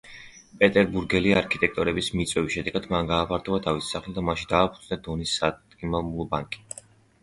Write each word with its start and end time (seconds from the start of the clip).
პეტერბურგელი 0.61 1.33
არქიტექტორების 1.41 2.09
მიწვევის 2.15 2.57
შედეგად 2.57 2.89
მან 2.95 3.13
გააფართოვა 3.13 3.63
თავისი 3.69 3.95
სახლი 3.97 4.17
და 4.19 4.27
მასში 4.33 4.53
დააფუძნა 4.57 5.03
დონის 5.09 5.39
საადგილმამულო 5.41 6.33
ბანკი. 6.37 6.69